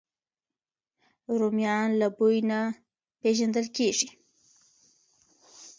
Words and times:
رومیان 1.39 1.89
له 2.01 2.07
بوی 2.17 2.37
نه 2.49 2.59
پېژندل 3.21 3.67
کېږي 3.77 4.09